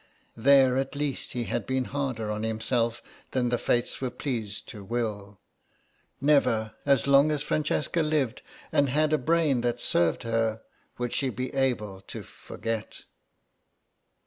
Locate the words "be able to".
11.29-12.23